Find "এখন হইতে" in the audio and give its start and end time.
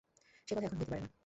0.67-0.91